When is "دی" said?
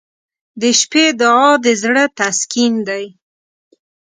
2.87-3.05